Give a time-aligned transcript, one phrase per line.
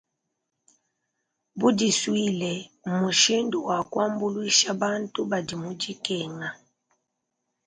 [1.59, 2.53] Budisuile
[2.85, 6.49] mmushindu wa kuambuluisha bantu badi mu dikenga.